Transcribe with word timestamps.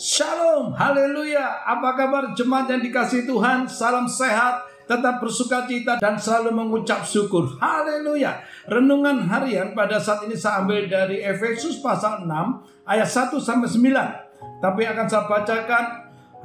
Shalom, 0.00 0.72
haleluya. 0.72 1.60
Apa 1.60 1.92
kabar 1.92 2.32
jemaat 2.32 2.72
yang 2.72 2.80
dikasih 2.80 3.28
Tuhan? 3.28 3.68
Salam 3.68 4.08
sehat, 4.08 4.64
tetap 4.88 5.20
bersuka 5.20 5.68
cita 5.68 6.00
dan 6.00 6.16
selalu 6.16 6.56
mengucap 6.56 7.04
syukur. 7.04 7.60
Haleluya. 7.60 8.40
Renungan 8.64 9.28
harian 9.28 9.76
pada 9.76 10.00
saat 10.00 10.24
ini 10.24 10.32
saya 10.32 10.64
ambil 10.64 10.88
dari 10.88 11.20
Efesus 11.20 11.84
pasal 11.84 12.24
6 12.24 12.32
ayat 12.88 13.04
1 13.04 13.44
sampai 13.44 13.68
9. 13.68 14.64
Tapi 14.64 14.82
akan 14.88 15.04
saya 15.04 15.28
bacakan 15.28 15.84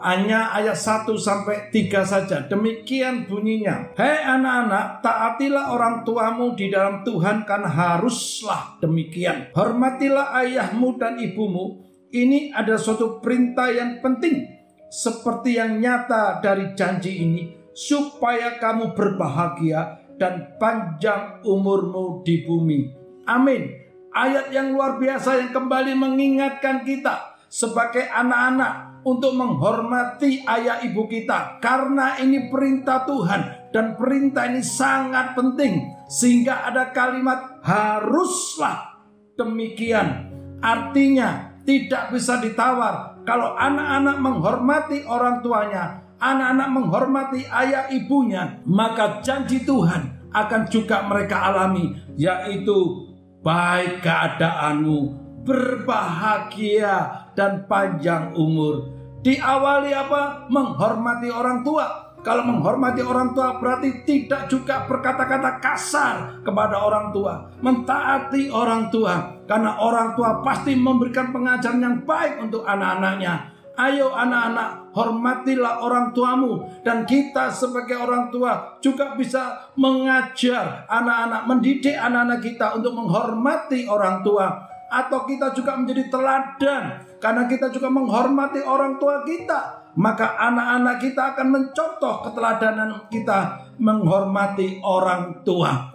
hanya 0.00 0.48
ayat 0.56 0.72
1 0.72 1.12
sampai 1.20 1.68
3 1.68 2.08
saja. 2.08 2.48
Demikian 2.48 3.28
bunyinya. 3.28 3.92
Hei 4.00 4.32
anak-anak, 4.32 5.04
taatilah 5.04 5.76
orang 5.76 6.08
tuamu 6.08 6.56
di 6.56 6.72
dalam 6.72 7.04
Tuhan 7.04 7.44
karena 7.44 7.68
haruslah 7.68 8.80
demikian. 8.80 9.52
Hormatilah 9.52 10.40
ayahmu 10.40 10.96
dan 10.96 11.20
ibumu 11.20 11.91
ini 12.12 12.52
adalah 12.52 12.78
suatu 12.78 13.18
perintah 13.24 13.72
yang 13.72 14.04
penting, 14.04 14.44
seperti 14.92 15.56
yang 15.56 15.80
nyata 15.80 16.44
dari 16.44 16.76
janji 16.76 17.24
ini, 17.24 17.42
supaya 17.72 18.60
kamu 18.60 18.92
berbahagia 18.92 20.12
dan 20.20 20.54
panjang 20.60 21.40
umurmu 21.42 22.20
di 22.20 22.44
bumi. 22.44 22.80
Amin. 23.24 23.80
Ayat 24.12 24.52
yang 24.52 24.76
luar 24.76 25.00
biasa 25.00 25.40
yang 25.40 25.50
kembali 25.56 25.96
mengingatkan 25.96 26.84
kita 26.84 27.32
sebagai 27.48 28.04
anak-anak 28.12 29.04
untuk 29.08 29.34
menghormati 29.34 30.44
ayah 30.46 30.84
ibu 30.84 31.08
kita 31.08 31.58
karena 31.58 32.20
ini 32.22 32.52
perintah 32.52 33.02
Tuhan 33.02 33.72
dan 33.74 33.96
perintah 33.98 34.46
ini 34.46 34.62
sangat 34.62 35.34
penting 35.34 35.90
sehingga 36.06 36.68
ada 36.70 36.94
kalimat 36.94 37.60
haruslah 37.64 39.00
demikian 39.34 40.30
artinya 40.62 41.51
tidak 41.62 42.10
bisa 42.14 42.38
ditawar. 42.42 43.22
Kalau 43.22 43.54
anak-anak 43.54 44.16
menghormati 44.18 44.98
orang 45.06 45.42
tuanya, 45.42 46.02
anak-anak 46.18 46.68
menghormati 46.70 47.40
ayah 47.46 47.86
ibunya, 47.90 48.62
maka 48.66 49.22
janji 49.22 49.62
Tuhan 49.62 50.30
akan 50.32 50.62
juga 50.70 51.06
mereka 51.06 51.52
alami, 51.52 51.94
yaitu 52.18 53.10
baik 53.44 54.02
keadaanmu, 54.02 54.98
berbahagia 55.46 57.28
dan 57.34 57.66
panjang 57.66 58.34
umur. 58.38 58.90
Diawali 59.22 59.94
apa? 59.94 60.50
Menghormati 60.50 61.30
orang 61.30 61.62
tua. 61.62 62.11
Kalau 62.22 62.46
menghormati 62.46 63.02
orang 63.02 63.34
tua 63.34 63.58
berarti 63.58 64.06
tidak 64.06 64.46
juga 64.46 64.86
berkata-kata 64.86 65.58
kasar 65.58 66.38
kepada 66.46 66.78
orang 66.78 67.10
tua, 67.10 67.50
mentaati 67.58 68.46
orang 68.46 68.94
tua, 68.94 69.42
karena 69.50 69.74
orang 69.82 70.14
tua 70.14 70.38
pasti 70.38 70.78
memberikan 70.78 71.34
pengajaran 71.34 71.82
yang 71.82 71.98
baik 72.06 72.38
untuk 72.38 72.62
anak-anaknya. 72.62 73.50
Ayo 73.74 74.14
anak-anak, 74.14 74.94
hormatilah 74.94 75.82
orang 75.82 76.14
tuamu. 76.14 76.62
Dan 76.86 77.08
kita 77.08 77.50
sebagai 77.50 77.98
orang 77.98 78.30
tua 78.30 78.78
juga 78.78 79.18
bisa 79.18 79.72
mengajar 79.74 80.86
anak-anak, 80.86 81.42
mendidik 81.50 81.96
anak-anak 81.96 82.38
kita 82.38 82.78
untuk 82.78 82.94
menghormati 82.94 83.88
orang 83.90 84.22
tua 84.22 84.71
atau 84.92 85.24
kita 85.24 85.56
juga 85.56 85.80
menjadi 85.80 86.12
teladan 86.12 86.84
karena 87.16 87.48
kita 87.48 87.72
juga 87.72 87.88
menghormati 87.88 88.60
orang 88.60 89.00
tua 89.00 89.24
kita 89.24 89.82
maka 89.96 90.40
anak-anak 90.40 90.96
kita 91.04 91.22
akan 91.36 91.48
mencontoh 91.52 92.24
keteladanan 92.24 93.12
kita 93.12 93.68
menghormati 93.76 94.80
orang 94.80 95.44
tua. 95.44 95.92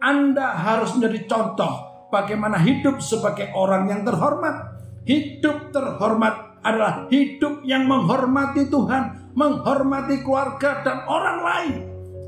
Anda 0.00 0.56
harus 0.56 0.96
menjadi 0.96 1.28
contoh 1.28 2.08
bagaimana 2.08 2.60
hidup 2.60 3.04
sebagai 3.04 3.52
orang 3.52 3.88
yang 3.88 4.00
terhormat. 4.04 4.72
Hidup 5.04 5.68
terhormat 5.76 6.64
adalah 6.64 7.04
hidup 7.12 7.60
yang 7.68 7.84
menghormati 7.84 8.72
Tuhan, 8.72 9.36
menghormati 9.36 10.24
keluarga 10.24 10.80
dan 10.80 11.04
orang 11.04 11.38
lain. 11.44 11.74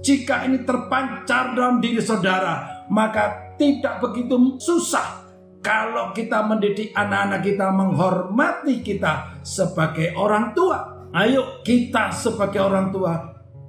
Jika 0.04 0.44
ini 0.44 0.60
terpancar 0.68 1.56
dalam 1.56 1.80
diri 1.80 2.04
saudara, 2.04 2.84
maka 2.92 3.56
tidak 3.56 4.04
begitu 4.04 4.60
susah 4.60 5.25
kalau 5.66 6.14
kita 6.14 6.46
mendidik 6.46 6.94
anak-anak 6.94 7.42
kita 7.42 7.74
menghormati 7.74 8.86
kita 8.86 9.42
sebagai 9.42 10.14
orang 10.14 10.54
tua. 10.54 11.10
Ayo 11.10 11.58
kita 11.66 12.14
sebagai 12.14 12.62
orang 12.62 12.94
tua 12.94 13.18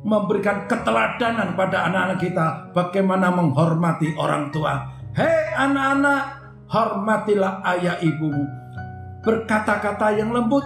memberikan 0.06 0.70
keteladanan 0.70 1.58
pada 1.58 1.90
anak-anak 1.90 2.20
kita 2.22 2.46
bagaimana 2.70 3.34
menghormati 3.34 4.14
orang 4.14 4.54
tua. 4.54 4.78
Hei 5.18 5.58
anak-anak, 5.58 6.22
hormatilah 6.70 7.66
ayah 7.74 7.98
ibumu. 8.06 8.46
Berkata-kata 9.26 10.22
yang 10.22 10.30
lembut, 10.30 10.62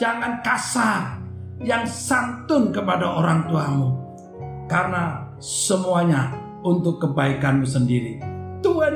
jangan 0.00 0.40
kasar, 0.40 1.20
yang 1.60 1.84
santun 1.84 2.72
kepada 2.72 3.04
orang 3.04 3.44
tuamu. 3.52 4.00
Karena 4.64 5.28
semuanya 5.36 6.32
untuk 6.64 7.04
kebaikanmu 7.04 7.68
sendiri. 7.68 8.33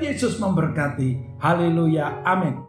Yesus 0.03 0.39
memberkati. 0.39 1.39
Haleluya. 1.43 2.23
Amin. 2.23 2.68